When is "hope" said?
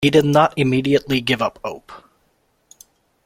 1.63-1.91